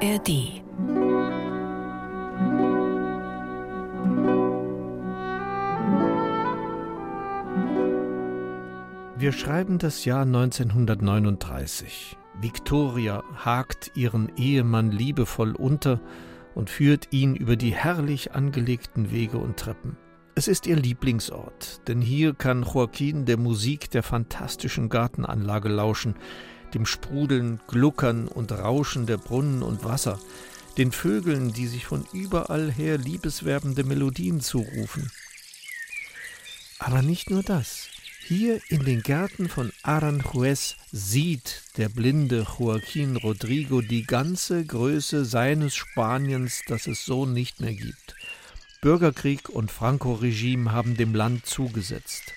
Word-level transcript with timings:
ARD 0.00 0.28
Wir 9.16 9.32
schreiben 9.32 9.78
das 9.78 10.04
Jahr 10.04 10.22
1939. 10.22 12.16
Victoria 12.40 13.24
hakt 13.34 13.90
ihren 13.96 14.30
Ehemann 14.36 14.92
liebevoll 14.92 15.56
unter 15.56 16.00
und 16.54 16.70
führt 16.70 17.12
ihn 17.12 17.34
über 17.34 17.56
die 17.56 17.74
herrlich 17.74 18.36
angelegten 18.36 19.10
Wege 19.10 19.38
und 19.38 19.56
Treppen. 19.56 19.96
Es 20.36 20.46
ist 20.46 20.68
ihr 20.68 20.76
Lieblingsort, 20.76 21.88
denn 21.88 22.00
hier 22.00 22.34
kann 22.34 22.62
Joaquin 22.62 23.24
der 23.24 23.36
Musik 23.36 23.90
der 23.90 24.04
fantastischen 24.04 24.90
Gartenanlage 24.90 25.68
lauschen, 25.68 26.14
dem 26.74 26.86
Sprudeln, 26.86 27.60
Gluckern 27.66 28.28
und 28.28 28.52
Rauschen 28.52 29.06
der 29.06 29.16
Brunnen 29.16 29.62
und 29.62 29.84
Wasser, 29.84 30.18
den 30.76 30.92
Vögeln, 30.92 31.52
die 31.52 31.66
sich 31.66 31.86
von 31.86 32.06
überall 32.12 32.70
her 32.70 32.98
liebeswerbende 32.98 33.84
Melodien 33.84 34.40
zurufen. 34.40 35.10
Aber 36.78 37.02
nicht 37.02 37.30
nur 37.30 37.42
das. 37.42 37.88
Hier 38.28 38.60
in 38.68 38.84
den 38.84 39.02
Gärten 39.02 39.48
von 39.48 39.72
Aranjuez 39.82 40.76
sieht 40.92 41.62
der 41.78 41.88
blinde 41.88 42.46
Joaquin 42.58 43.16
Rodrigo 43.16 43.80
die 43.80 44.04
ganze 44.04 44.64
Größe 44.64 45.24
seines 45.24 45.74
Spaniens, 45.74 46.60
das 46.68 46.86
es 46.86 47.04
so 47.06 47.24
nicht 47.24 47.60
mehr 47.60 47.72
gibt. 47.72 48.14
Bürgerkrieg 48.82 49.48
und 49.48 49.72
Franco-Regime 49.72 50.70
haben 50.70 50.96
dem 50.96 51.14
Land 51.14 51.46
zugesetzt. 51.46 52.34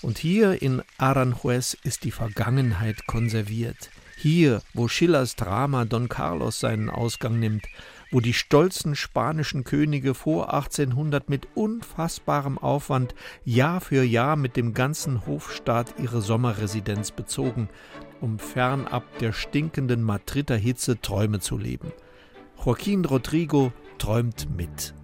Und 0.00 0.18
hier 0.18 0.62
in 0.62 0.82
Aranjuez 0.96 1.76
ist 1.82 2.04
die 2.04 2.12
Vergangenheit 2.12 3.06
konserviert. 3.06 3.90
Hier, 4.16 4.62
wo 4.74 4.88
Schillers 4.88 5.36
Drama 5.36 5.84
Don 5.84 6.08
Carlos 6.08 6.60
seinen 6.60 6.90
Ausgang 6.90 7.38
nimmt, 7.38 7.66
wo 8.10 8.20
die 8.20 8.32
stolzen 8.32 8.96
spanischen 8.96 9.64
Könige 9.64 10.14
vor 10.14 10.52
1800 10.52 11.28
mit 11.28 11.48
unfassbarem 11.54 12.58
Aufwand 12.58 13.14
Jahr 13.44 13.80
für 13.80 14.02
Jahr 14.02 14.36
mit 14.36 14.56
dem 14.56 14.72
ganzen 14.72 15.26
Hofstaat 15.26 15.94
ihre 15.98 16.22
Sommerresidenz 16.22 17.10
bezogen, 17.10 17.68
um 18.20 18.38
fernab 18.38 19.04
der 19.18 19.32
stinkenden 19.32 20.02
Madrider 20.02 20.56
Hitze 20.56 21.00
Träume 21.00 21.40
zu 21.40 21.58
leben. 21.58 21.92
Joaquin 22.64 23.04
Rodrigo 23.04 23.72
träumt 23.98 24.48
mit. 24.56 24.94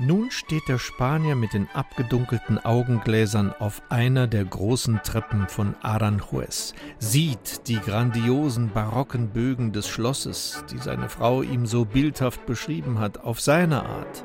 Nun 0.00 0.30
steht 0.30 0.68
der 0.68 0.78
Spanier 0.78 1.34
mit 1.34 1.54
den 1.54 1.68
abgedunkelten 1.74 2.64
Augengläsern 2.64 3.52
auf 3.58 3.82
einer 3.88 4.28
der 4.28 4.44
großen 4.44 5.00
Treppen 5.02 5.48
von 5.48 5.74
Aranjuez, 5.82 6.72
sieht 7.00 7.66
die 7.66 7.80
grandiosen 7.80 8.70
barocken 8.70 9.30
Bögen 9.30 9.72
des 9.72 9.88
Schlosses, 9.88 10.64
die 10.70 10.78
seine 10.78 11.08
Frau 11.08 11.42
ihm 11.42 11.66
so 11.66 11.84
bildhaft 11.84 12.46
beschrieben 12.46 13.00
hat, 13.00 13.18
auf 13.18 13.40
seine 13.40 13.84
Art. 13.86 14.24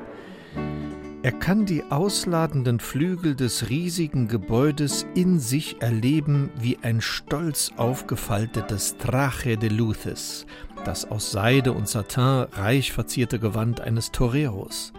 Er 1.24 1.32
kann 1.32 1.66
die 1.66 1.82
ausladenden 1.90 2.78
Flügel 2.78 3.34
des 3.34 3.68
riesigen 3.68 4.28
Gebäudes 4.28 5.04
in 5.14 5.40
sich 5.40 5.82
erleben 5.82 6.50
wie 6.56 6.78
ein 6.82 7.00
stolz 7.00 7.72
aufgefaltetes 7.76 8.96
Traje 8.98 9.56
de 9.56 9.70
Luces, 9.70 10.46
das 10.84 11.10
aus 11.10 11.32
Seide 11.32 11.72
und 11.72 11.88
Satin 11.88 12.46
reich 12.52 12.92
verzierte 12.92 13.40
Gewand 13.40 13.80
eines 13.80 14.12
Toreros. 14.12 14.92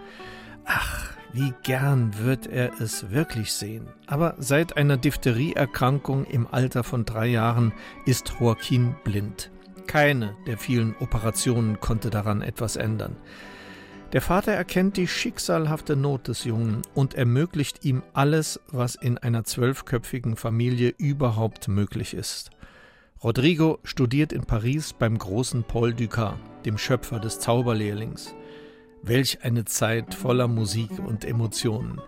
Ach, 0.66 1.10
wie 1.34 1.54
gern 1.64 2.18
wird 2.18 2.48
er 2.48 2.80
es 2.80 3.12
wirklich 3.12 3.54
sehen. 3.54 3.88
Aber 4.08 4.36
seit 4.38 4.78
einer 4.78 4.98
Diphtherieerkrankung 4.98 6.26
im 6.26 6.48
Alter 6.48 6.84
von 6.84 7.06
drei 7.06 7.28
Jahren 7.28 7.74
ist 8.06 8.36
Joaquin 8.40 8.96
blind. 9.04 9.52
Keine 9.86 10.36
der 10.48 10.58
vielen 10.58 10.96
Operationen 11.00 11.80
konnte 11.80 12.10
daran 12.10 12.42
etwas 12.42 12.76
ändern. 12.76 13.16
Der 14.14 14.22
Vater 14.22 14.54
erkennt 14.54 14.98
die 14.98 15.08
schicksalhafte 15.08 15.96
Not 15.96 16.30
des 16.30 16.46
Jungen 16.46 16.84
und 16.94 17.16
ermöglicht 17.16 17.84
ihm 17.84 18.02
alles, 18.14 18.62
was 18.72 18.96
in 18.96 19.18
einer 19.18 19.44
zwölfköpfigen 19.44 20.38
Familie 20.38 20.94
überhaupt 20.98 21.68
möglich 21.68 22.14
ist. 22.14 22.52
Rodrigo 23.24 23.80
studiert 23.84 24.32
in 24.32 24.46
Paris 24.46 24.94
beim 24.94 25.18
großen 25.18 25.64
Paul 25.64 25.94
Dukas, 25.94 26.36
dem 26.64 26.78
Schöpfer 26.78 27.20
des 27.20 27.40
Zauberlehrlings. 27.40 28.34
Welch 29.08 29.44
eine 29.44 29.66
Zeit 29.66 30.16
voller 30.16 30.48
Musik 30.48 30.90
und 30.98 31.26
Emotionen. 31.26 32.02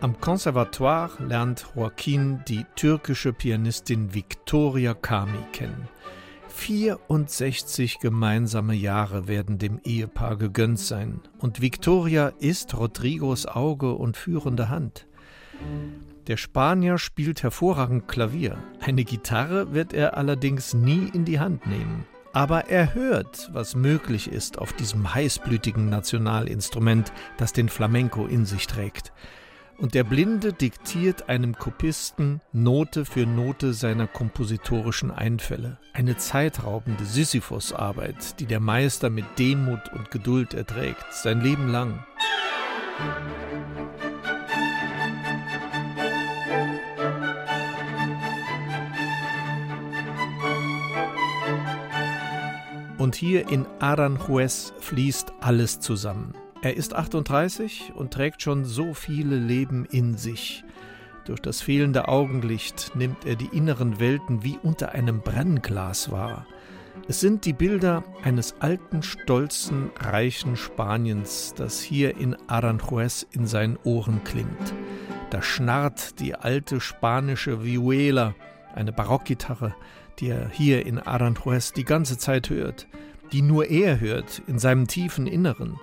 Am 0.00 0.18
Conservatoire 0.18 1.10
lernt 1.18 1.66
Joaquin 1.76 2.42
die 2.48 2.64
türkische 2.74 3.34
Pianistin 3.34 4.14
Victoria 4.14 4.94
Kami 4.94 5.44
kennen. 5.52 5.88
64 6.54 7.98
gemeinsame 7.98 8.74
Jahre 8.74 9.28
werden 9.28 9.58
dem 9.58 9.80
Ehepaar 9.84 10.36
gegönnt 10.36 10.78
sein, 10.78 11.20
und 11.38 11.60
Victoria 11.60 12.28
ist 12.38 12.74
Rodrigos 12.74 13.44
Auge 13.44 13.92
und 13.92 14.16
führende 14.16 14.70
Hand. 14.70 15.06
Der 16.26 16.38
Spanier 16.38 16.96
spielt 16.96 17.42
hervorragend 17.42 18.08
Klavier, 18.08 18.56
eine 18.80 19.04
Gitarre 19.04 19.74
wird 19.74 19.92
er 19.92 20.16
allerdings 20.16 20.72
nie 20.72 21.10
in 21.12 21.26
die 21.26 21.38
Hand 21.38 21.66
nehmen. 21.66 22.06
Aber 22.32 22.70
er 22.70 22.94
hört, 22.94 23.50
was 23.52 23.76
möglich 23.76 24.30
ist 24.32 24.58
auf 24.58 24.72
diesem 24.72 25.12
heißblütigen 25.12 25.90
Nationalinstrument, 25.90 27.12
das 27.36 27.52
den 27.52 27.68
Flamenco 27.68 28.26
in 28.26 28.46
sich 28.46 28.66
trägt 28.66 29.12
und 29.78 29.94
der 29.94 30.04
Blinde 30.04 30.52
diktiert 30.52 31.28
einem 31.28 31.56
Kopisten 31.56 32.40
Note 32.52 33.04
für 33.04 33.26
Note 33.26 33.72
seiner 33.72 34.06
kompositorischen 34.06 35.10
Einfälle. 35.10 35.78
Eine 35.92 36.16
zeitraubende 36.16 37.04
Sisyphus-Arbeit, 37.04 38.40
die 38.40 38.46
der 38.46 38.60
Meister 38.60 39.10
mit 39.10 39.24
Demut 39.38 39.92
und 39.92 40.10
Geduld 40.10 40.54
erträgt, 40.54 41.04
sein 41.10 41.40
Leben 41.40 41.68
lang. 41.68 42.04
Und 52.98 53.16
hier 53.16 53.48
in 53.50 53.66
Aranjuez 53.80 54.72
fließt 54.80 55.32
alles 55.40 55.80
zusammen. 55.80 56.34
Er 56.64 56.78
ist 56.78 56.94
38 56.94 57.92
und 57.94 58.14
trägt 58.14 58.40
schon 58.40 58.64
so 58.64 58.94
viele 58.94 59.36
Leben 59.36 59.84
in 59.84 60.16
sich. 60.16 60.64
Durch 61.26 61.40
das 61.40 61.60
fehlende 61.60 62.08
Augenlicht 62.08 62.92
nimmt 62.94 63.26
er 63.26 63.36
die 63.36 63.54
inneren 63.54 64.00
Welten 64.00 64.44
wie 64.44 64.58
unter 64.62 64.92
einem 64.92 65.20
Brennglas 65.20 66.10
wahr. 66.10 66.46
Es 67.06 67.20
sind 67.20 67.44
die 67.44 67.52
Bilder 67.52 68.02
eines 68.22 68.62
alten, 68.62 69.02
stolzen, 69.02 69.90
reichen 70.00 70.56
Spaniens, 70.56 71.52
das 71.54 71.82
hier 71.82 72.16
in 72.16 72.34
Aranjuez 72.46 73.26
in 73.32 73.46
seinen 73.46 73.78
Ohren 73.84 74.24
klingt. 74.24 74.72
Da 75.28 75.42
schnarrt 75.42 76.18
die 76.18 76.34
alte 76.34 76.80
spanische 76.80 77.62
Vihuela, 77.62 78.34
eine 78.74 78.92
Barockgitarre, 78.92 79.74
die 80.18 80.30
er 80.30 80.48
hier 80.48 80.86
in 80.86 80.98
Aranjuez 80.98 81.74
die 81.74 81.84
ganze 81.84 82.16
Zeit 82.16 82.48
hört, 82.48 82.86
die 83.32 83.42
nur 83.42 83.66
er 83.66 84.00
hört 84.00 84.40
in 84.46 84.58
seinem 84.58 84.86
tiefen 84.86 85.26
Inneren. 85.26 85.78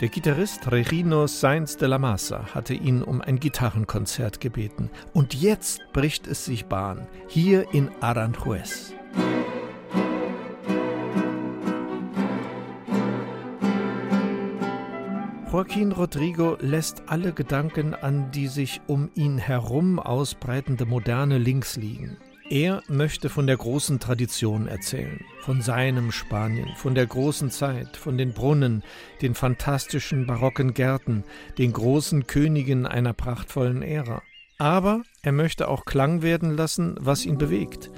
Der 0.00 0.08
Gitarrist 0.08 0.70
Regino 0.70 1.26
Sainz 1.26 1.76
de 1.76 1.88
la 1.88 1.98
Massa 1.98 2.54
hatte 2.54 2.72
ihn 2.72 3.02
um 3.02 3.20
ein 3.20 3.40
Gitarrenkonzert 3.40 4.40
gebeten. 4.40 4.90
Und 5.12 5.34
jetzt 5.34 5.80
bricht 5.92 6.28
es 6.28 6.44
sich 6.44 6.66
Bahn, 6.66 7.08
hier 7.26 7.74
in 7.74 7.90
Aranjuez. 8.00 8.94
Joaquin 15.50 15.90
Rodrigo 15.90 16.56
lässt 16.60 17.02
alle 17.08 17.32
Gedanken 17.32 17.94
an 17.94 18.30
die 18.30 18.46
sich 18.46 18.80
um 18.86 19.10
ihn 19.16 19.38
herum 19.38 19.98
ausbreitende 19.98 20.86
Moderne 20.86 21.38
links 21.38 21.76
liegen. 21.76 22.18
Er 22.50 22.82
möchte 22.88 23.28
von 23.28 23.46
der 23.46 23.58
großen 23.58 24.00
Tradition 24.00 24.68
erzählen, 24.68 25.22
von 25.40 25.60
seinem 25.60 26.10
Spanien, 26.10 26.70
von 26.76 26.94
der 26.94 27.06
großen 27.06 27.50
Zeit, 27.50 27.98
von 27.98 28.16
den 28.16 28.32
Brunnen, 28.32 28.82
den 29.20 29.34
fantastischen 29.34 30.26
barocken 30.26 30.72
Gärten, 30.72 31.24
den 31.58 31.74
großen 31.74 32.26
Königen 32.26 32.86
einer 32.86 33.12
prachtvollen 33.12 33.82
Ära. 33.82 34.22
Aber 34.56 35.02
er 35.20 35.32
möchte 35.32 35.68
auch 35.68 35.84
Klang 35.84 36.22
werden 36.22 36.56
lassen, 36.56 36.96
was 36.98 37.26
ihn 37.26 37.36
bewegt. 37.36 37.90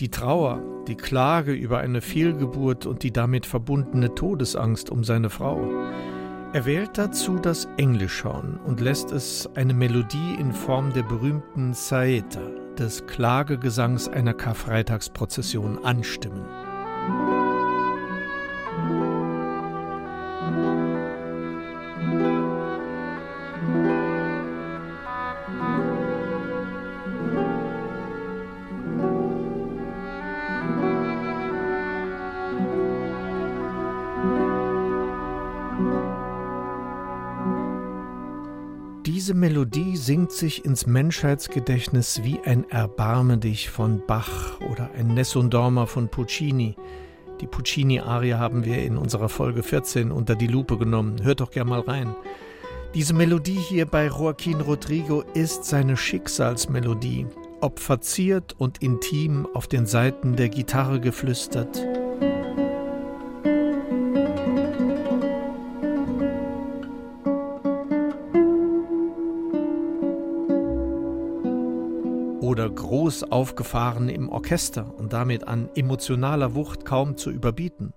Die 0.00 0.10
Trauer, 0.10 0.62
die 0.88 0.96
Klage 0.96 1.52
über 1.52 1.80
eine 1.80 2.00
Fehlgeburt 2.00 2.86
und 2.86 3.02
die 3.02 3.12
damit 3.12 3.44
verbundene 3.44 4.14
Todesangst 4.14 4.88
um 4.88 5.04
seine 5.04 5.28
Frau. 5.28 5.70
Er 6.54 6.64
wählt 6.64 6.96
dazu 6.96 7.38
das 7.38 7.68
Englischhorn 7.76 8.58
und 8.64 8.80
lässt 8.80 9.12
es 9.12 9.46
eine 9.56 9.74
Melodie 9.74 10.36
in 10.38 10.52
Form 10.52 10.90
der 10.94 11.02
berühmten 11.02 11.74
Saeta, 11.74 12.40
des 12.80 13.06
Klagegesangs 13.06 14.08
einer 14.08 14.32
Karfreitagsprozession, 14.32 15.84
anstimmen. 15.84 16.59
Melodie 39.40 39.96
singt 39.96 40.32
sich 40.32 40.66
ins 40.66 40.86
Menschheitsgedächtnis 40.86 42.20
wie 42.22 42.40
ein 42.44 42.68
Erbarme 42.68 43.38
dich 43.38 43.70
von 43.70 44.02
Bach 44.06 44.60
oder 44.70 44.90
ein 44.94 45.14
Nessun 45.14 45.48
Dorma 45.48 45.86
von 45.86 46.10
Puccini. 46.10 46.76
Die 47.40 47.46
Puccini-Arie 47.46 48.34
haben 48.34 48.66
wir 48.66 48.82
in 48.84 48.98
unserer 48.98 49.30
Folge 49.30 49.62
14 49.62 50.12
unter 50.12 50.36
die 50.36 50.46
Lupe 50.46 50.76
genommen. 50.76 51.22
Hört 51.22 51.40
doch 51.40 51.52
gern 51.52 51.68
mal 51.68 51.80
rein. 51.80 52.14
Diese 52.92 53.14
Melodie 53.14 53.56
hier 53.56 53.86
bei 53.86 54.08
Joaquin 54.08 54.60
Rodrigo 54.60 55.24
ist 55.32 55.64
seine 55.64 55.96
Schicksalsmelodie, 55.96 57.26
ob 57.62 57.78
verziert 57.78 58.54
und 58.58 58.82
intim 58.82 59.48
auf 59.54 59.68
den 59.68 59.86
Saiten 59.86 60.36
der 60.36 60.50
Gitarre 60.50 61.00
geflüstert. 61.00 61.82
Groß 72.90 73.30
aufgefahren 73.30 74.08
im 74.08 74.28
Orchester 74.28 74.92
und 74.98 75.12
damit 75.12 75.46
an 75.46 75.68
emotionaler 75.76 76.56
Wucht 76.56 76.84
kaum 76.84 77.16
zu 77.16 77.30
überbieten. 77.30 77.92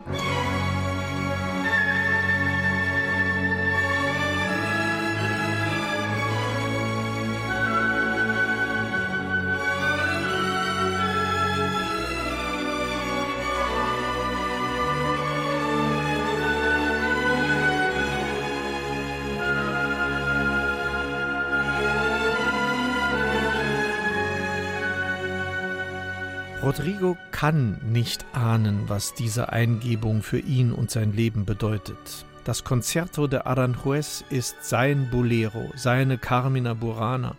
Rodrigo 26.75 27.17
kann 27.29 27.79
nicht 27.83 28.25
ahnen, 28.33 28.85
was 28.87 29.13
diese 29.13 29.53
Eingebung 29.53 30.23
für 30.23 30.39
ihn 30.39 30.71
und 30.71 30.89
sein 30.89 31.13
Leben 31.13 31.45
bedeutet. 31.45 32.25
Das 32.45 32.63
Concerto 32.63 33.27
de 33.27 33.41
Aranjuez 33.41 34.23
ist 34.31 34.65
sein 34.65 35.07
Bolero, 35.11 35.71
seine 35.75 36.17
Carmina 36.17 36.73
Burana. 36.73 37.35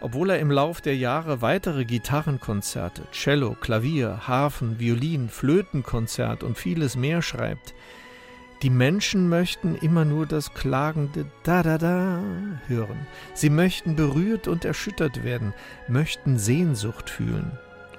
Obwohl 0.00 0.30
er 0.30 0.40
im 0.40 0.50
Lauf 0.50 0.80
der 0.80 0.96
Jahre 0.96 1.40
weitere 1.40 1.84
Gitarrenkonzerte, 1.84 3.02
Cello, 3.12 3.56
Klavier, 3.60 4.26
Harfen, 4.26 4.80
Violin, 4.80 5.28
Flötenkonzert 5.28 6.42
und 6.42 6.58
vieles 6.58 6.96
mehr 6.96 7.22
schreibt, 7.22 7.74
die 8.62 8.70
Menschen 8.70 9.28
möchten 9.28 9.76
immer 9.76 10.04
nur 10.04 10.26
das 10.26 10.52
klagende 10.52 11.26
Da 11.44 11.62
da 11.62 11.78
da 11.78 12.20
hören. 12.66 13.06
Sie 13.34 13.50
möchten 13.50 13.94
berührt 13.94 14.48
und 14.48 14.64
erschüttert 14.64 15.22
werden, 15.22 15.54
möchten 15.86 16.40
Sehnsucht 16.40 17.08
fühlen. 17.08 17.52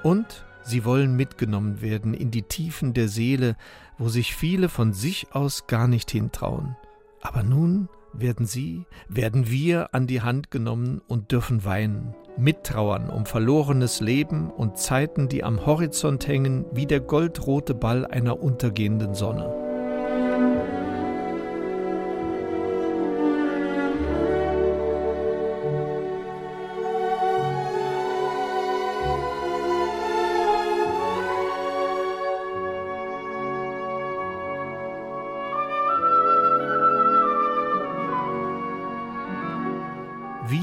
Und 0.03 0.45
sie 0.63 0.85
wollen 0.85 1.15
mitgenommen 1.15 1.81
werden 1.81 2.13
in 2.13 2.31
die 2.31 2.43
Tiefen 2.43 2.93
der 2.93 3.07
Seele, 3.07 3.55
wo 3.97 4.09
sich 4.09 4.35
viele 4.35 4.69
von 4.69 4.93
sich 4.93 5.27
aus 5.33 5.67
gar 5.67 5.87
nicht 5.87 6.11
hintrauen. 6.11 6.75
Aber 7.21 7.43
nun 7.43 7.89
werden 8.13 8.45
sie, 8.45 8.85
werden 9.07 9.49
wir 9.49 9.93
an 9.93 10.07
die 10.07 10.21
Hand 10.21 10.51
genommen 10.51 11.01
und 11.07 11.31
dürfen 11.31 11.63
weinen, 11.65 12.15
mittrauern 12.37 13.09
um 13.09 13.25
verlorenes 13.25 13.99
Leben 13.99 14.49
und 14.49 14.77
Zeiten, 14.77 15.27
die 15.27 15.43
am 15.43 15.65
Horizont 15.65 16.27
hängen 16.27 16.65
wie 16.71 16.85
der 16.85 17.01
goldrote 17.01 17.73
Ball 17.73 18.05
einer 18.05 18.41
untergehenden 18.41 19.13
Sonne. 19.13 19.68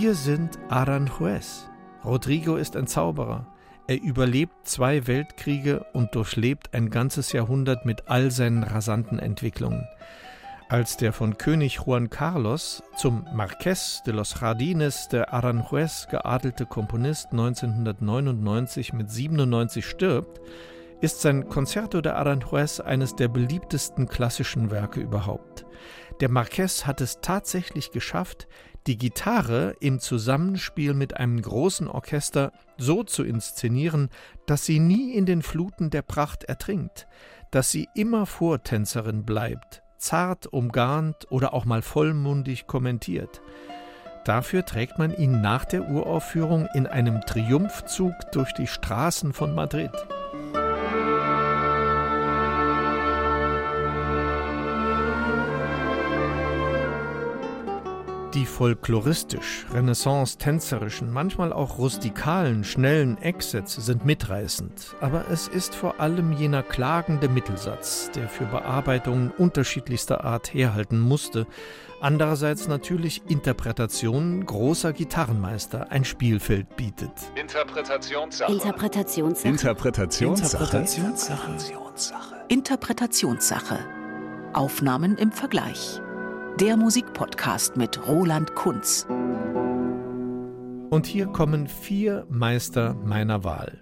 Wir 0.07 0.15
sind 0.15 0.61
Aranjuez. 0.69 1.69
Rodrigo 2.05 2.55
ist 2.55 2.77
ein 2.77 2.87
Zauberer. 2.87 3.45
Er 3.89 4.01
überlebt 4.01 4.55
zwei 4.63 5.09
Weltkriege 5.09 5.85
und 5.95 6.15
durchlebt 6.15 6.73
ein 6.75 6.91
ganzes 6.91 7.33
Jahrhundert 7.33 7.85
mit 7.85 8.07
all 8.07 8.31
seinen 8.31 8.63
rasanten 8.63 9.19
Entwicklungen. 9.19 9.85
Als 10.69 10.97
der 10.97 11.13
von 11.13 11.39
König 11.39 11.81
Juan 11.85 12.09
Carlos 12.09 12.85
zum 12.97 13.27
Marqués 13.35 14.05
de 14.05 14.15
los 14.15 14.37
Jardines 14.41 15.09
de 15.09 15.25
Aranjuez 15.27 16.07
geadelte 16.09 16.67
Komponist 16.67 17.33
1999 17.33 18.93
mit 18.93 19.11
97 19.11 19.85
stirbt, 19.85 20.41
ist 21.01 21.21
sein 21.21 21.49
Concerto 21.49 22.01
de 22.01 22.13
Aranjuez 22.13 22.79
eines 22.79 23.17
der 23.17 23.27
beliebtesten 23.27 24.07
klassischen 24.07 24.71
Werke 24.71 25.01
überhaupt. 25.01 25.67
Der 26.21 26.31
Marquess 26.31 26.87
hat 26.87 27.01
es 27.01 27.21
tatsächlich 27.21 27.91
geschafft, 27.91 28.47
die 28.87 28.99
Gitarre 28.99 29.75
im 29.81 29.99
Zusammenspiel 29.99 30.95
mit 30.95 31.17
einem 31.17 31.41
großen 31.43 31.89
Orchester 31.89 32.53
so 32.77 33.03
zu 33.03 33.25
inszenieren, 33.25 34.11
dass 34.47 34.65
sie 34.65 34.79
nie 34.79 35.15
in 35.15 35.27
den 35.27 35.43
Fluten 35.43 35.91
der 35.91 36.03
Pracht 36.03 36.45
ertrinkt, 36.45 37.07
dass 37.51 37.71
sie 37.71 37.89
immer 37.95 38.27
Vortänzerin 38.27 39.25
bleibt, 39.25 39.83
zart 39.99 40.47
umgarnt 40.47 41.27
oder 41.31 41.53
auch 41.53 41.65
mal 41.65 41.83
vollmundig 41.83 42.67
kommentiert. 42.67 43.41
Dafür 44.25 44.65
trägt 44.65 44.99
man 44.99 45.17
ihn 45.17 45.41
nach 45.41 45.65
der 45.65 45.89
Uraufführung 45.89 46.69
in 46.75 46.87
einem 46.87 47.21
Triumphzug 47.23 48.13
durch 48.33 48.53
die 48.55 48.67
Straßen 48.67 49.33
von 49.33 49.55
Madrid. 49.55 49.93
Die 58.37 58.45
folkloristisch, 58.45 59.65
renaissance-tänzerischen, 59.73 61.11
manchmal 61.11 61.55
auch 61.55 61.79
rustikalen, 61.79 62.65
schnellen 62.65 63.17
Ecksätze 63.17 63.81
sind 63.81 64.05
mitreißend, 64.05 64.95
aber 65.01 65.31
es 65.31 65.49
ist 65.49 65.75
vor 65.75 66.01
allem 66.01 66.33
jener 66.33 66.63
klagende 66.63 67.31
Mittelsatz, 67.31 68.11
der 68.15 68.29
für 68.29 68.45
Bearbeitungen 68.45 69.31
unterschiedlichster 69.31 70.23
Art 70.27 70.53
herhalten 70.53 71.01
musste, 71.01 71.47
andererseits 72.03 72.69
natürlich 72.69 73.23
Interpretationen 73.27 74.45
großer 74.45 74.93
Gitarrenmeister 74.93 75.91
ein 75.91 76.05
Spielfeld 76.05 76.77
bietet. 76.77 77.13
Interpretationssache. 77.37 78.53
Interpretationssache. 78.53 79.49
Interpretationssache. 79.49 80.63
Interpretationssache. 80.63 82.45
Interpretationssache. 82.49 83.79
Aufnahmen 84.53 85.17
im 85.17 85.33
Vergleich 85.33 86.03
der 86.61 86.79
Musikpodcast 86.79 87.77
mit 87.77 88.09
Roland 88.09 88.55
Kunz. 88.55 89.07
Und 90.89 91.05
hier 91.05 91.27
kommen 91.27 91.67
vier 91.67 92.27
Meister 92.31 92.95
meiner 92.95 93.45
Wahl. 93.45 93.81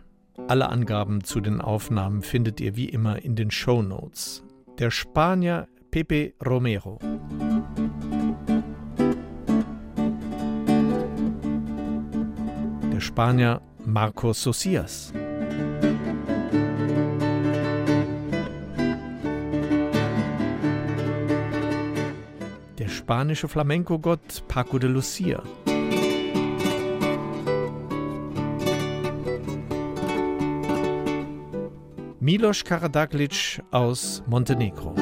Alle 0.48 0.68
Angaben 0.68 1.22
zu 1.22 1.40
den 1.40 1.60
Aufnahmen 1.60 2.22
findet 2.22 2.60
ihr 2.60 2.74
wie 2.74 2.88
immer 2.88 3.22
in 3.22 3.36
den 3.36 3.52
Show 3.52 3.80
Notes. 3.80 4.42
Der 4.78 4.90
Spanier 4.90 5.68
Pepe 5.92 6.34
Romero. 6.44 6.98
Der 12.92 13.00
Spanier 13.00 13.62
Marcos 13.84 14.42
Socias. 14.42 15.12
spanische 23.04 23.48
Flamenco-Gott 23.48 24.44
Paco 24.48 24.78
de 24.78 24.88
Lucia. 24.88 25.42
Milos 32.18 32.64
Karadaglic 32.64 33.62
aus 33.72 34.22
Montenegro. 34.26 34.94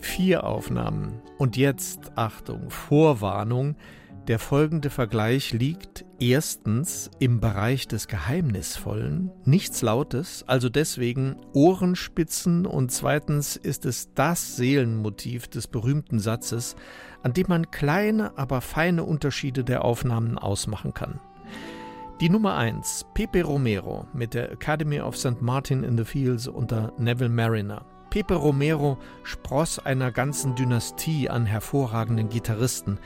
Vier 0.00 0.42
Aufnahmen. 0.42 1.22
Und 1.38 1.56
jetzt, 1.56 2.10
Achtung, 2.16 2.68
Vorwarnung 2.68 3.76
der 4.28 4.38
folgende 4.38 4.88
Vergleich 4.88 5.52
liegt 5.52 6.04
erstens 6.20 7.10
im 7.18 7.40
Bereich 7.40 7.88
des 7.88 8.06
Geheimnisvollen, 8.06 9.32
nichts 9.44 9.82
Lautes, 9.82 10.44
also 10.46 10.68
deswegen 10.68 11.36
Ohrenspitzen 11.52 12.64
und 12.64 12.92
zweitens 12.92 13.56
ist 13.56 13.84
es 13.84 14.14
das 14.14 14.56
Seelenmotiv 14.56 15.48
des 15.48 15.66
berühmten 15.66 16.20
Satzes, 16.20 16.76
an 17.22 17.32
dem 17.32 17.46
man 17.48 17.70
kleine, 17.72 18.38
aber 18.38 18.60
feine 18.60 19.02
Unterschiede 19.04 19.64
der 19.64 19.84
Aufnahmen 19.84 20.38
ausmachen 20.38 20.94
kann. 20.94 21.20
Die 22.20 22.28
Nummer 22.28 22.56
1, 22.56 23.06
Pepe 23.14 23.42
Romero 23.42 24.06
mit 24.14 24.34
der 24.34 24.52
Academy 24.52 25.00
of 25.00 25.16
St. 25.16 25.42
Martin 25.42 25.82
in 25.82 25.98
the 25.98 26.04
Fields 26.04 26.46
unter 26.46 26.92
Neville 26.96 27.28
Mariner. 27.28 27.84
Pepe 28.10 28.34
Romero 28.34 28.98
spross 29.24 29.80
einer 29.80 30.12
ganzen 30.12 30.54
Dynastie 30.54 31.28
an 31.28 31.46
hervorragenden 31.46 32.28
Gitarristen. 32.28 33.00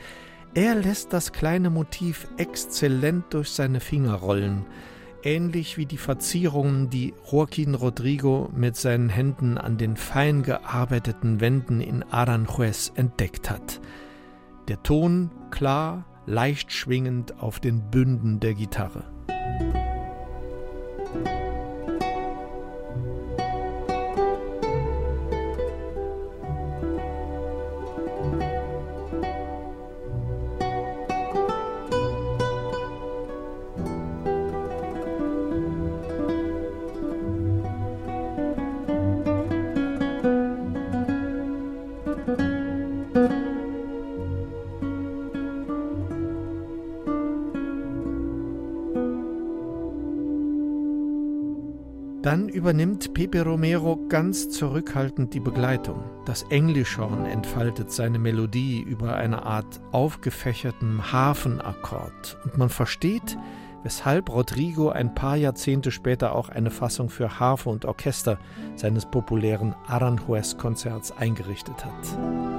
Er 0.57 0.73
lässt 0.73 1.13
das 1.13 1.33
kleine 1.33 1.69
Motiv 1.69 2.27
exzellent 2.37 3.25
durch 3.29 3.51
seine 3.51 3.79
Finger 3.79 4.15
rollen, 4.15 4.65
ähnlich 5.21 5.77
wie 5.77 5.85
die 5.85 5.99
Verzierungen, 5.99 6.89
die 6.89 7.13
Joaquin 7.31 7.75
Rodrigo 7.75 8.49
mit 8.55 8.75
seinen 8.75 9.09
Händen 9.09 9.59
an 9.59 9.77
den 9.77 9.95
fein 9.95 10.41
gearbeiteten 10.41 11.41
Wänden 11.41 11.79
in 11.79 12.01
Aranjuez 12.01 12.91
entdeckt 12.95 13.51
hat. 13.51 13.79
Der 14.67 14.81
Ton 14.81 15.29
klar, 15.51 16.05
leicht 16.25 16.71
schwingend 16.71 17.39
auf 17.39 17.59
den 17.59 17.91
Bünden 17.91 18.39
der 18.39 18.55
Gitarre. 18.55 19.03
Übernimmt 52.67 53.13
Pepe 53.13 53.45
Romero 53.45 53.97
ganz 54.09 54.49
zurückhaltend 54.49 55.33
die 55.33 55.39
Begleitung. 55.39 56.03
Das 56.25 56.43
Englischhorn 56.49 57.25
entfaltet 57.25 57.93
seine 57.93 58.19
Melodie 58.19 58.81
über 58.81 59.15
eine 59.15 59.45
Art 59.45 59.79
aufgefächerten 59.93 61.13
Hafenakkord 61.13 62.37
und 62.43 62.57
man 62.57 62.67
versteht, 62.67 63.37
weshalb 63.83 64.29
Rodrigo 64.29 64.89
ein 64.89 65.15
paar 65.15 65.37
Jahrzehnte 65.37 65.91
später 65.91 66.35
auch 66.35 66.49
eine 66.49 66.69
Fassung 66.69 67.09
für 67.09 67.39
Harfe 67.39 67.69
und 67.69 67.85
Orchester 67.85 68.37
seines 68.75 69.05
populären 69.05 69.73
Aranjuez-Konzerts 69.87 71.13
eingerichtet 71.13 71.85
hat. 71.85 72.56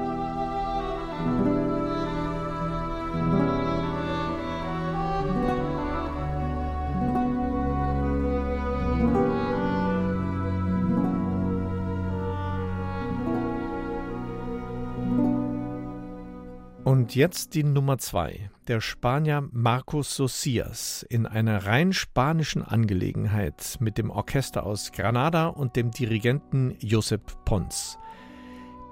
Und 17.08 17.14
jetzt 17.14 17.54
die 17.54 17.64
Nummer 17.64 17.96
zwei. 17.96 18.50
Der 18.66 18.82
Spanier 18.82 19.48
Marcos 19.50 20.14
Socias 20.14 21.06
in 21.08 21.24
einer 21.24 21.64
rein 21.64 21.94
spanischen 21.94 22.62
Angelegenheit 22.62 23.78
mit 23.80 23.96
dem 23.96 24.10
Orchester 24.10 24.66
aus 24.66 24.92
Granada 24.92 25.46
und 25.46 25.74
dem 25.74 25.90
Dirigenten 25.90 26.76
Josep 26.80 27.46
Pons. 27.46 27.98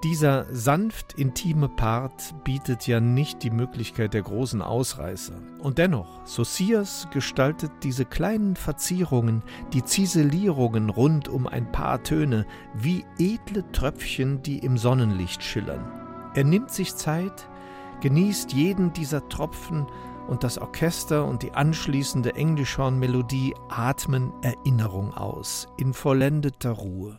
Dieser 0.03 0.47
sanft 0.51 1.13
intime 1.19 1.69
Part 1.69 2.35
bietet 2.43 2.87
ja 2.87 3.01
nicht 3.01 3.43
die 3.43 3.51
Möglichkeit 3.51 4.15
der 4.15 4.23
großen 4.23 4.63
Ausreißer. 4.63 5.35
Und 5.59 5.77
dennoch, 5.77 6.25
Socias 6.25 7.09
gestaltet 7.13 7.71
diese 7.83 8.07
kleinen 8.07 8.57
Verzierungen, 8.57 9.43
die 9.75 9.85
Ziselierungen 9.85 10.89
rund 10.89 11.29
um 11.29 11.47
ein 11.47 11.71
paar 11.71 12.03
Töne, 12.03 12.47
wie 12.73 13.05
edle 13.19 13.71
Tröpfchen, 13.73 14.43
die 14.43 14.61
im 14.61 14.79
Sonnenlicht 14.79 15.43
schillern. 15.43 16.33
Er 16.35 16.45
nimmt 16.45 16.71
sich 16.71 16.95
Zeit, 16.95 17.47
genießt 18.01 18.53
jeden 18.53 18.93
dieser 18.93 19.29
Tropfen 19.29 19.87
und 20.29 20.45
das 20.45 20.59
Orchester 20.59 21.25
und 21.25 21.43
die 21.43 21.53
anschließende 21.53 22.35
Englischhornmelodie 22.35 23.55
atmen 23.69 24.33
Erinnerung 24.43 25.15
aus, 25.15 25.69
in 25.77 25.93
vollendeter 25.93 26.73
Ruhe. 26.73 27.19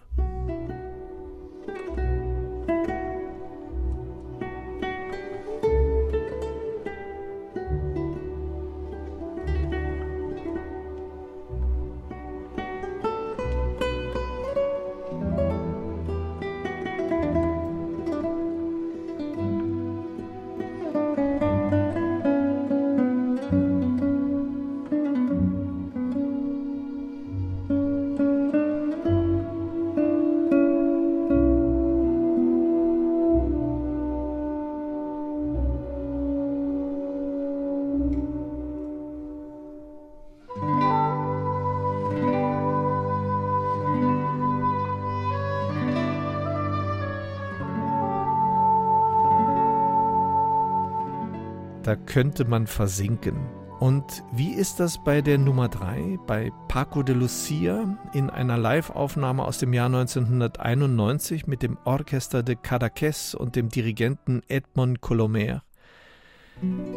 Da 51.87 51.95
könnte 51.95 52.43
man 52.43 52.67
versinken. 52.67 53.37
Und 53.79 54.21
wie 54.33 54.51
ist 54.51 54.81
das 54.81 55.01
bei 55.01 55.21
der 55.21 55.37
Nummer 55.37 55.69
3, 55.69 56.19
bei 56.27 56.51
Paco 56.67 57.01
de 57.01 57.15
Lucia 57.15 57.97
in 58.11 58.29
einer 58.29 58.57
Live-Aufnahme 58.57 59.45
aus 59.45 59.59
dem 59.59 59.71
Jahr 59.71 59.85
1991 59.85 61.47
mit 61.47 61.63
dem 61.63 61.77
Orchester 61.85 62.43
de 62.43 62.55
Cadaqués 62.55 63.37
und 63.37 63.55
dem 63.55 63.69
Dirigenten 63.69 64.41
Edmond 64.49 64.99
Colomer? 64.99 65.63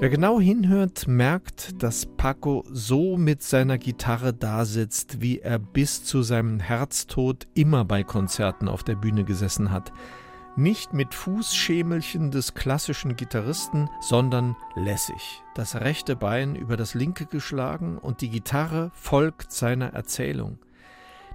Wer 0.01 0.09
genau 0.09 0.41
hinhört, 0.41 1.07
merkt, 1.07 1.81
dass 1.85 2.07
Paco 2.07 2.65
so 2.73 3.17
mit 3.17 3.45
seiner 3.45 3.79
Gitarre 3.79 4.35
dasitzt, 4.35 5.21
wie 5.21 5.39
er 5.39 5.61
bis 5.61 6.03
zu 6.03 6.23
seinem 6.23 6.59
Herztod 6.59 7.47
immer 7.55 7.85
bei 7.85 8.03
Konzerten 8.03 8.67
auf 8.67 8.83
der 8.83 8.97
Bühne 8.97 9.23
gesessen 9.23 9.71
hat 9.71 9.93
nicht 10.61 10.93
mit 10.93 11.15
Fußschemelchen 11.15 12.31
des 12.31 12.55
klassischen 12.55 13.17
Gitarristen, 13.17 13.89
sondern 14.01 14.57
lässig. 14.77 15.43
Das 15.55 15.75
rechte 15.75 16.15
Bein 16.15 16.55
über 16.55 16.77
das 16.77 16.95
linke 16.95 17.27
geschlagen 17.27 17.99
und 17.99 18.21
die 18.21 18.31
Gitarre 18.31 18.91
folgt 18.95 19.53
seiner 19.53 19.95
Erzählung. 19.95 20.59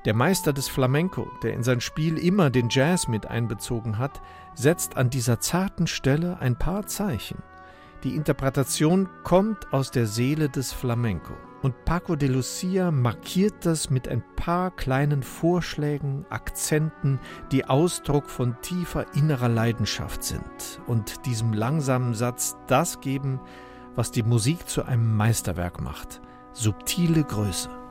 Der 0.05 0.13
Meister 0.13 0.53
des 0.53 0.67
Flamenco, 0.67 1.27
der 1.41 1.53
in 1.53 1.63
sein 1.63 1.82
Spiel 1.82 2.20
immer 2.20 2.51
den 2.51 2.70
Jazz 2.70 3.08
mit 3.08 3.25
einbezogen 3.25 3.98
hat, 3.98 4.22
setzt 4.53 4.96
an 4.98 5.10
dieser 5.10 5.39
zarten 5.39 5.88
Stelle 5.88 6.38
ein 6.39 6.55
paar 6.55 6.86
Zeichen. 6.86 7.41
Die 8.03 8.15
Interpretation 8.15 9.10
kommt 9.24 9.74
aus 9.74 9.89
der 9.89 10.05
Seele 10.05 10.48
des 10.48 10.72
Flamenco. 10.72 11.34
Und 11.65 11.84
Paco 11.84 12.15
de 12.15 12.29
Lucia 12.29 12.91
markiert 12.91 13.65
das 13.65 13.89
mit 13.89 14.07
ein 14.07 14.24
paar 14.36 14.69
kleinen 14.69 15.24
Vorschlägen, 15.24 16.24
Akzenten, 16.29 17.19
die 17.51 17.65
Ausdruck 17.65 18.29
von 18.29 18.55
tiefer 18.62 19.07
innerer 19.15 19.50
Leidenschaft 19.50 20.24
sind 20.24 20.79
und 20.86 21.25
diesem 21.25 21.53
langsamen 21.53 22.13
Satz 22.13 22.55
das 22.67 23.01
geben, 23.01 23.39
was 23.95 24.12
die 24.12 24.22
Musik 24.22 24.69
zu 24.69 24.84
einem 24.84 25.17
Meisterwerk 25.17 25.81
macht. 25.81 26.22
Subtile 26.53 27.24
Größe. 27.24 27.85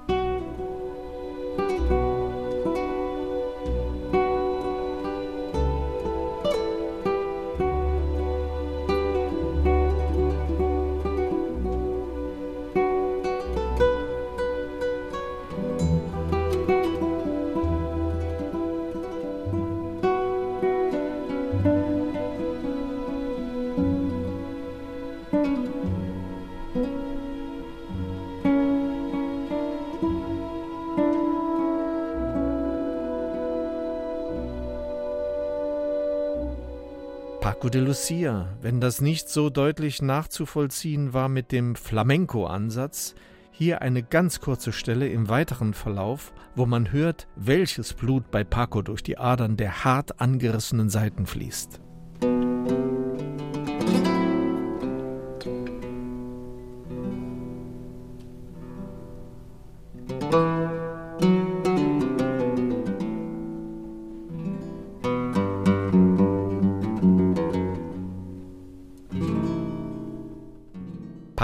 De 37.70 37.80
Lucia, 37.80 38.56
wenn 38.60 38.80
das 38.80 39.00
nicht 39.00 39.28
so 39.28 39.48
deutlich 39.48 40.02
nachzuvollziehen 40.02 41.12
war 41.12 41.28
mit 41.28 41.50
dem 41.50 41.74
Flamenco-Ansatz, 41.74 43.14
hier 43.50 43.82
eine 43.82 44.02
ganz 44.02 44.40
kurze 44.40 44.70
Stelle 44.70 45.08
im 45.08 45.28
weiteren 45.28 45.74
Verlauf, 45.74 46.32
wo 46.54 46.66
man 46.66 46.92
hört, 46.92 47.26
welches 47.36 47.94
Blut 47.94 48.30
bei 48.30 48.44
Paco 48.44 48.82
durch 48.82 49.02
die 49.02 49.18
Adern 49.18 49.56
der 49.56 49.82
hart 49.82 50.20
angerissenen 50.20 50.90
Seiten 50.90 51.26
fließt. 51.26 51.80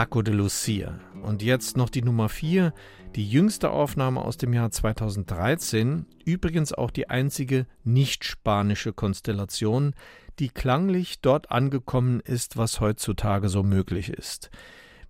Paco 0.00 0.22
de 0.22 0.32
Lucia. 0.32 0.98
Und 1.22 1.42
jetzt 1.42 1.76
noch 1.76 1.90
die 1.90 2.00
Nummer 2.00 2.30
4, 2.30 2.72
die 3.16 3.28
jüngste 3.28 3.68
Aufnahme 3.68 4.22
aus 4.22 4.38
dem 4.38 4.54
Jahr 4.54 4.70
2013, 4.70 6.06
übrigens 6.24 6.72
auch 6.72 6.90
die 6.90 7.10
einzige 7.10 7.66
nicht-spanische 7.84 8.94
Konstellation, 8.94 9.92
die 10.38 10.48
klanglich 10.48 11.20
dort 11.20 11.50
angekommen 11.50 12.20
ist, 12.20 12.56
was 12.56 12.80
heutzutage 12.80 13.50
so 13.50 13.62
möglich 13.62 14.08
ist. 14.08 14.48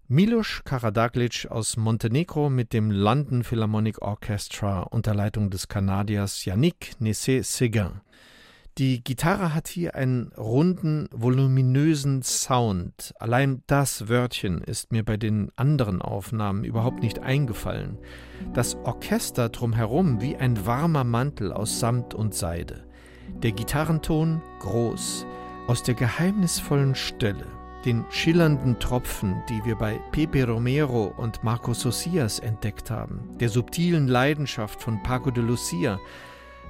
Milos 0.08 0.62
Karadaglic 0.64 1.46
aus 1.48 1.76
Montenegro 1.76 2.50
mit 2.50 2.72
dem 2.72 2.90
London 2.90 3.44
Philharmonic 3.44 4.02
Orchestra 4.02 4.80
unter 4.80 5.14
Leitung 5.14 5.50
des 5.50 5.68
Kanadiers 5.68 6.44
Yannick 6.44 6.96
Nessé-Séguin. 6.98 8.00
Die 8.78 9.02
Gitarre 9.02 9.52
hat 9.54 9.68
hier 9.68 9.94
einen 9.94 10.32
runden, 10.38 11.08
voluminösen 11.12 12.22
Sound. 12.22 13.12
Allein 13.18 13.62
das 13.66 14.08
Wörtchen 14.08 14.62
ist 14.62 14.92
mir 14.92 15.04
bei 15.04 15.16
den 15.16 15.50
anderen 15.56 16.00
Aufnahmen 16.00 16.64
überhaupt 16.64 17.02
nicht 17.02 17.18
eingefallen. 17.18 17.98
Das 18.54 18.76
Orchester 18.76 19.48
drumherum 19.48 20.20
wie 20.20 20.36
ein 20.36 20.66
warmer 20.66 21.04
Mantel 21.04 21.52
aus 21.52 21.80
Samt 21.80 22.14
und 22.14 22.34
Seide. 22.34 22.84
Der 23.42 23.52
Gitarrenton 23.52 24.40
groß, 24.60 25.26
aus 25.66 25.82
der 25.82 25.94
geheimnisvollen 25.94 26.94
Stelle, 26.94 27.46
den 27.84 28.04
schillernden 28.10 28.78
Tropfen, 28.78 29.42
die 29.48 29.64
wir 29.64 29.76
bei 29.76 30.00
Pepe 30.12 30.46
Romero 30.46 31.12
und 31.16 31.42
Marco 31.42 31.74
Socias 31.74 32.38
entdeckt 32.38 32.90
haben, 32.90 33.36
der 33.38 33.48
subtilen 33.48 34.08
Leidenschaft 34.08 34.82
von 34.82 35.02
Paco 35.02 35.30
de 35.30 35.42
Lucia, 35.42 35.98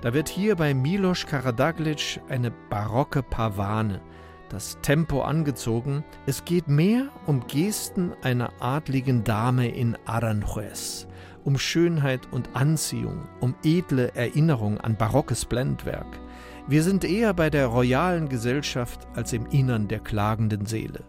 da 0.02 0.14
wird 0.14 0.28
hier 0.28 0.56
bei 0.56 0.72
Milos 0.72 1.26
Karadaglic 1.26 2.20
eine 2.28 2.50
barocke 2.50 3.22
Pavane, 3.22 4.00
das 4.48 4.78
Tempo 4.82 5.22
angezogen. 5.22 6.04
Es 6.26 6.44
geht 6.44 6.68
mehr 6.68 7.08
um 7.26 7.46
Gesten 7.46 8.12
einer 8.22 8.50
adligen 8.60 9.24
Dame 9.24 9.68
in 9.68 9.96
Aranjuez, 10.06 11.06
um 11.44 11.58
Schönheit 11.58 12.28
und 12.30 12.54
Anziehung, 12.54 13.28
um 13.40 13.54
edle 13.62 14.14
Erinnerung 14.14 14.78
an 14.80 14.96
barockes 14.96 15.44
Blendwerk. 15.44 16.18
Wir 16.66 16.82
sind 16.82 17.04
eher 17.04 17.34
bei 17.34 17.50
der 17.50 17.66
royalen 17.66 18.28
Gesellschaft 18.28 19.06
als 19.14 19.32
im 19.32 19.46
Innern 19.46 19.88
der 19.88 20.00
klagenden 20.00 20.66
Seele. 20.66 21.04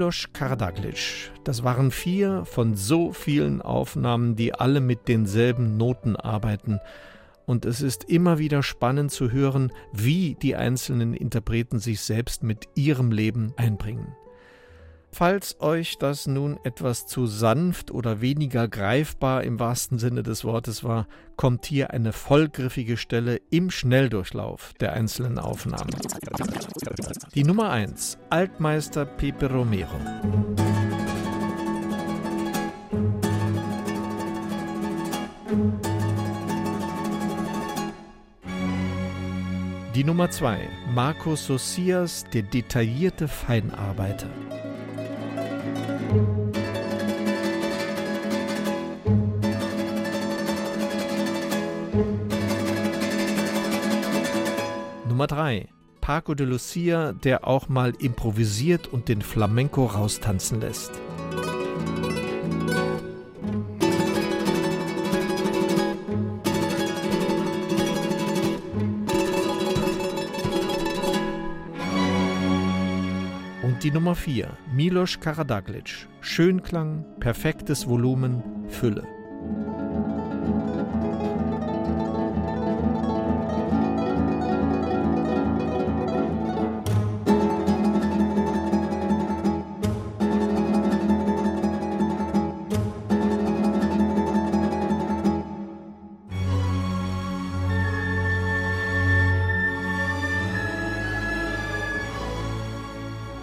Milos 0.00 0.32
Kardaglic. 0.32 1.30
Das 1.44 1.62
waren 1.62 1.90
vier 1.90 2.46
von 2.46 2.74
so 2.74 3.12
vielen 3.12 3.60
Aufnahmen, 3.60 4.34
die 4.34 4.54
alle 4.54 4.80
mit 4.80 5.08
denselben 5.08 5.76
Noten 5.76 6.16
arbeiten. 6.16 6.80
Und 7.44 7.66
es 7.66 7.82
ist 7.82 8.04
immer 8.04 8.38
wieder 8.38 8.62
spannend 8.62 9.10
zu 9.10 9.30
hören, 9.30 9.70
wie 9.92 10.38
die 10.40 10.56
einzelnen 10.56 11.12
Interpreten 11.12 11.80
sich 11.80 12.00
selbst 12.00 12.42
mit 12.42 12.66
ihrem 12.74 13.12
Leben 13.12 13.52
einbringen. 13.58 14.16
Falls 15.12 15.60
euch 15.60 15.98
das 15.98 16.26
nun 16.26 16.58
etwas 16.62 17.06
zu 17.06 17.26
sanft 17.26 17.90
oder 17.90 18.20
weniger 18.20 18.68
greifbar 18.68 19.42
im 19.42 19.58
wahrsten 19.58 19.98
Sinne 19.98 20.22
des 20.22 20.44
Wortes 20.44 20.84
war, 20.84 21.08
kommt 21.36 21.66
hier 21.66 21.90
eine 21.90 22.12
vollgriffige 22.12 22.96
Stelle 22.96 23.40
im 23.50 23.70
Schnelldurchlauf 23.70 24.72
der 24.80 24.92
einzelnen 24.92 25.38
Aufnahmen. 25.38 25.90
Die 27.34 27.44
Nummer 27.44 27.70
1, 27.70 28.18
Altmeister 28.30 29.04
Pepe 29.04 29.50
Romero. 29.50 29.98
Die 39.94 40.04
Nummer 40.04 40.30
2, 40.30 40.68
Marco 40.94 41.36
Socias, 41.36 42.24
der 42.32 42.42
detaillierte 42.42 43.28
Feinarbeiter. 43.28 44.28
Nummer 46.10 46.22
3. 55.28 55.68
Paco 56.00 56.34
de 56.34 56.46
Lucia, 56.46 57.12
der 57.12 57.46
auch 57.46 57.68
mal 57.68 57.92
improvisiert 58.00 58.88
und 58.88 59.08
den 59.08 59.22
Flamenco 59.22 59.86
raustanzen 59.86 60.60
lässt. 60.60 60.90
Die 73.90 73.94
Nummer 73.94 74.14
4, 74.14 74.56
Milos 74.72 75.18
Karadaglic. 75.18 76.06
Schönklang, 76.20 77.04
perfektes 77.18 77.88
Volumen, 77.88 78.42
Fülle. 78.68 79.19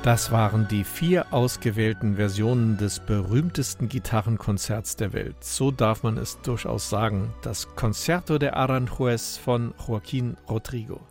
Das 0.07 0.31
waren 0.31 0.69
die 0.69 0.85
vier 0.85 1.33
ausgewählten 1.33 2.15
Versionen 2.15 2.77
des 2.77 3.01
berühmtesten 3.01 3.89
Gitarrenkonzerts 3.89 4.95
der 4.95 5.11
Welt. 5.11 5.43
So 5.43 5.69
darf 5.69 6.03
man 6.03 6.17
es 6.17 6.39
durchaus 6.39 6.89
sagen. 6.89 7.33
Das 7.41 7.75
Concerto 7.75 8.37
de 8.37 8.51
Aranjuez 8.51 9.35
von 9.35 9.73
Joaquín 9.73 10.37
Rodrigo. 10.47 11.01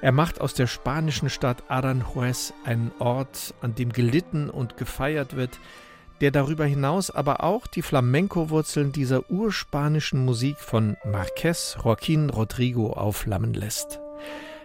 Er 0.00 0.10
macht 0.10 0.40
aus 0.40 0.52
der 0.52 0.66
spanischen 0.66 1.30
Stadt 1.30 1.62
Aranjuez 1.68 2.54
einen 2.64 2.90
Ort, 2.98 3.54
an 3.60 3.76
dem 3.76 3.92
gelitten 3.92 4.50
und 4.50 4.76
gefeiert 4.76 5.36
wird, 5.36 5.60
der 6.20 6.32
darüber 6.32 6.64
hinaus 6.64 7.12
aber 7.12 7.44
auch 7.44 7.68
die 7.68 7.82
Flamenco-Wurzeln 7.82 8.90
dieser 8.90 9.30
urspanischen 9.30 10.24
Musik 10.24 10.58
von 10.58 10.96
Marquez 11.04 11.76
Joaquín 11.80 12.30
Rodrigo 12.30 12.94
aufflammen 12.94 13.54
lässt. 13.54 14.00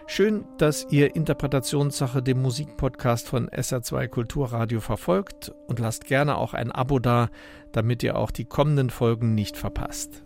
Schön, 0.06 0.44
dass 0.58 0.86
ihr 0.90 1.16
Interpretationssache 1.16 2.22
dem 2.22 2.42
Musikpodcast 2.42 3.26
von 3.26 3.48
SR2 3.48 4.08
Kulturradio 4.08 4.80
verfolgt 4.80 5.52
und 5.66 5.78
lasst 5.78 6.04
gerne 6.04 6.36
auch 6.36 6.52
ein 6.52 6.70
Abo 6.70 6.98
da, 6.98 7.30
damit 7.72 8.02
ihr 8.02 8.16
auch 8.16 8.30
die 8.30 8.44
kommenden 8.44 8.90
Folgen 8.90 9.34
nicht 9.34 9.56
verpasst. 9.56 10.22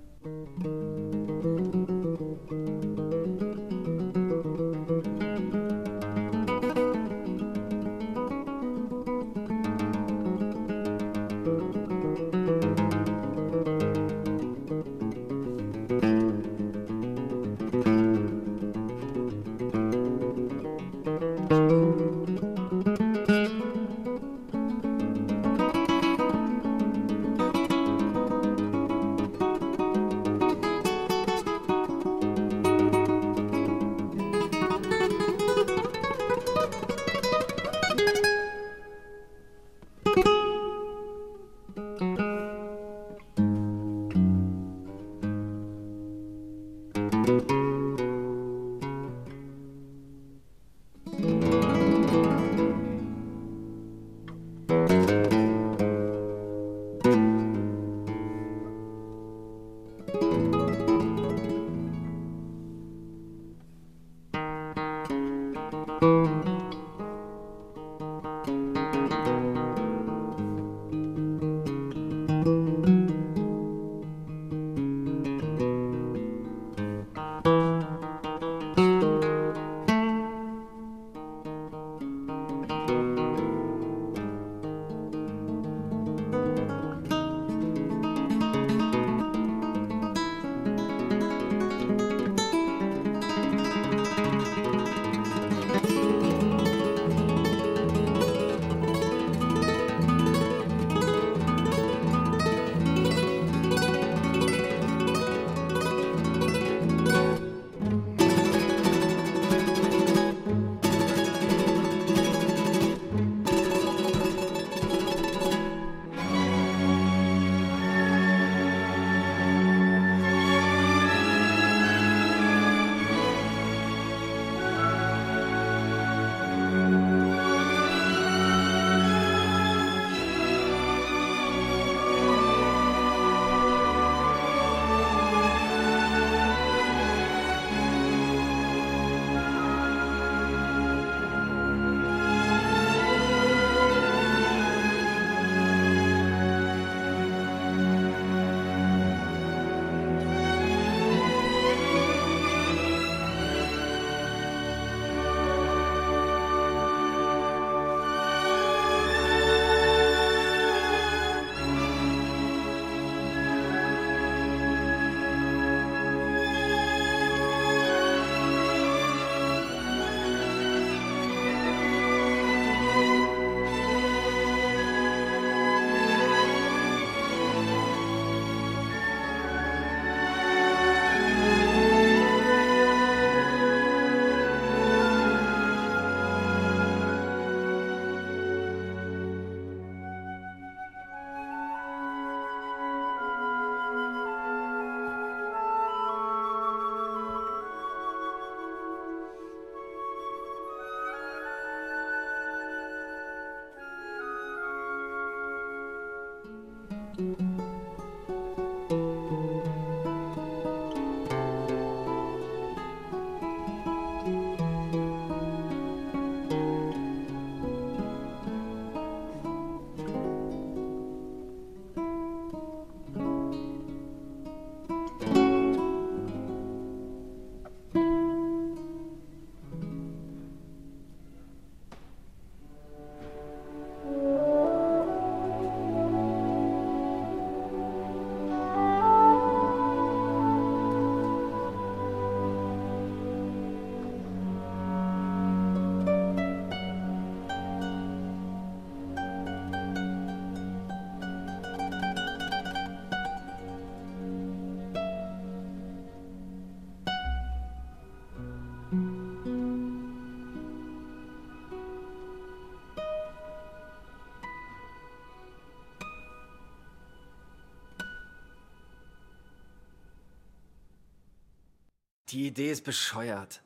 Die 272.30 272.48
Idee 272.48 272.72
ist 272.72 272.84
bescheuert. 272.84 273.62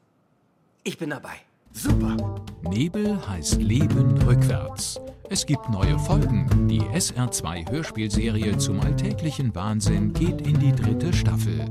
Ich 0.85 0.97
bin 0.97 1.11
dabei. 1.11 1.35
Super. 1.73 2.45
Nebel 2.71 3.19
heißt 3.27 3.61
Leben 3.61 4.17
rückwärts. 4.23 5.01
Es 5.29 5.45
gibt 5.45 5.69
neue 5.69 5.99
Folgen. 5.99 6.69
Die 6.69 6.81
SR2 6.81 7.69
Hörspielserie 7.69 8.57
zum 8.59 8.79
alltäglichen 8.79 9.53
Wahnsinn 9.57 10.13
geht 10.13 10.47
in 10.47 10.61
die 10.61 10.71
dritte 10.71 11.13
Staffel. 11.13 11.65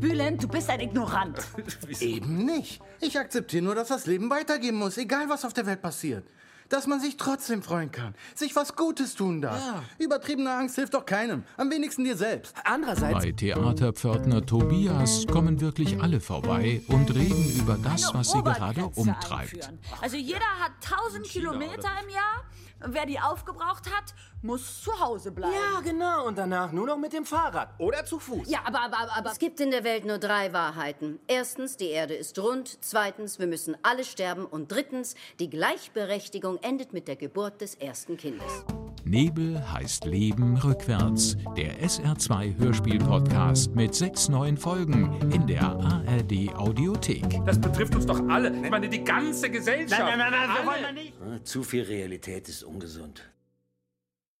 Bülent, 0.00 0.42
du 0.42 0.48
bist 0.48 0.68
ein 0.68 0.80
Ignorant. 0.80 1.38
Eben 2.00 2.44
nicht. 2.44 2.80
Ich 3.00 3.16
akzeptiere 3.16 3.62
nur, 3.62 3.76
dass 3.76 3.86
das 3.88 4.06
Leben 4.06 4.28
weitergehen 4.28 4.74
muss, 4.74 4.98
egal 4.98 5.28
was 5.28 5.44
auf 5.44 5.52
der 5.52 5.66
Welt 5.66 5.80
passiert 5.80 6.24
dass 6.68 6.86
man 6.86 7.00
sich 7.00 7.16
trotzdem 7.16 7.62
freuen 7.62 7.90
kann, 7.90 8.14
sich 8.34 8.54
was 8.56 8.76
Gutes 8.76 9.14
tun 9.14 9.40
darf. 9.40 9.58
Ja. 9.58 9.82
Übertriebene 9.98 10.50
Angst 10.50 10.76
hilft 10.76 10.94
doch 10.94 11.04
keinem, 11.04 11.44
am 11.56 11.70
wenigsten 11.70 12.04
dir 12.04 12.16
selbst. 12.16 12.54
Andererseits. 12.64 13.24
Bei 13.24 13.32
Theaterpförtner 13.32 14.44
Tobias 14.44 15.26
kommen 15.26 15.60
wirklich 15.60 16.00
alle 16.00 16.20
vorbei 16.20 16.82
und 16.88 17.14
reden 17.14 17.52
über 17.58 17.76
das, 17.82 18.12
was 18.14 18.32
sie 18.32 18.42
gerade 18.42 18.86
umtreibt. 18.86 19.70
Also 20.00 20.16
jeder 20.16 20.40
hat 20.60 20.72
1000 20.82 21.24
Kilometer 21.26 21.90
im 22.02 22.10
Jahr. 22.10 22.44
Wer 22.88 23.06
die 23.06 23.18
aufgebraucht 23.18 23.90
hat, 23.94 24.14
muss 24.42 24.82
zu 24.82 24.98
Hause 25.00 25.32
bleiben. 25.32 25.54
Ja, 25.54 25.80
genau. 25.80 26.26
Und 26.26 26.38
danach 26.38 26.72
nur 26.72 26.86
noch 26.86 26.98
mit 26.98 27.12
dem 27.12 27.24
Fahrrad 27.24 27.70
oder 27.78 28.04
zu 28.04 28.18
Fuß. 28.18 28.48
Ja, 28.48 28.60
aber, 28.64 28.80
aber, 28.82 29.16
aber. 29.16 29.30
Es 29.30 29.38
gibt 29.38 29.60
in 29.60 29.70
der 29.70 29.84
Welt 29.84 30.04
nur 30.04 30.18
drei 30.18 30.52
Wahrheiten. 30.52 31.18
Erstens, 31.26 31.76
die 31.76 31.88
Erde 31.88 32.14
ist 32.14 32.38
rund. 32.38 32.78
Zweitens, 32.80 33.38
wir 33.38 33.46
müssen 33.46 33.76
alle 33.82 34.04
sterben. 34.04 34.44
Und 34.44 34.70
drittens, 34.70 35.16
die 35.40 35.50
Gleichberechtigung 35.50 36.58
endet 36.62 36.92
mit 36.92 37.08
der 37.08 37.16
Geburt 37.16 37.60
des 37.60 37.74
ersten 37.74 38.16
Kindes. 38.16 38.64
Nebel 39.06 39.62
heißt 39.72 40.04
Leben 40.04 40.56
rückwärts. 40.56 41.36
Der 41.56 41.80
SR2 41.80 42.58
Hörspiel-Podcast 42.58 43.72
mit 43.72 43.94
sechs 43.94 44.28
neuen 44.28 44.56
Folgen 44.56 45.30
in 45.30 45.46
der 45.46 45.62
ARD 45.62 46.52
Audiothek. 46.56 47.24
Das 47.46 47.60
betrifft 47.60 47.94
uns 47.94 48.04
doch 48.04 48.20
alle. 48.28 48.50
Ich 48.64 48.68
meine, 48.68 48.88
die 48.88 49.04
ganze 49.04 49.48
Gesellschaft. 49.48 50.00
Nein, 50.00 50.18
nein, 50.18 50.32
nein, 50.32 50.48
nein 50.48 50.56
wir 50.56 50.66
wollen 50.66 50.94
nicht. 50.96 51.46
Zu 51.46 51.62
viel 51.62 51.84
Realität 51.84 52.48
ist 52.48 52.64
ungesund. 52.64 53.22